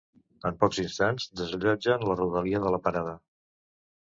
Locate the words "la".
2.13-2.15, 2.77-2.81